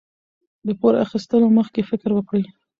د 0.65 0.67
پور 0.79 0.93
اخیستلو 1.05 1.47
مخکې 1.59 1.81
فکر 1.89 2.09
وکړئ. 2.13 2.43